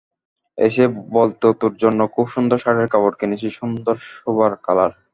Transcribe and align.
এসে 0.57 0.83
বলত 1.15 1.43
তোর 1.61 1.73
জন্য 1.83 1.99
খুব 2.15 2.25
সুন্দর 2.35 2.57
শার্টের 2.63 2.91
কাপড় 2.93 3.15
কিনেছি, 3.19 3.47
সুন্দর 3.59 3.95
সোবার 4.13 4.51
কালার। 4.65 4.91